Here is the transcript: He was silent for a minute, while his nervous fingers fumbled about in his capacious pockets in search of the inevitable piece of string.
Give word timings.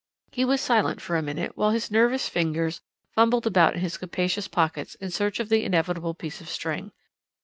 He 0.31 0.43
was 0.45 0.61
silent 0.61 0.99
for 0.99 1.15
a 1.15 1.21
minute, 1.21 1.51
while 1.55 1.69
his 1.69 1.91
nervous 1.91 2.27
fingers 2.27 2.81
fumbled 3.13 3.45
about 3.45 3.75
in 3.75 3.81
his 3.81 3.99
capacious 3.99 4.47
pockets 4.47 4.95
in 4.95 5.11
search 5.11 5.39
of 5.39 5.49
the 5.49 5.63
inevitable 5.63 6.15
piece 6.15 6.41
of 6.41 6.49
string. 6.49 6.91